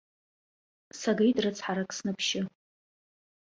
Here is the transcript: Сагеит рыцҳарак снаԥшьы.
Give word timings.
Сагеит 0.99 1.37
рыцҳарак 1.43 1.89
снаԥшьы. 1.97 2.41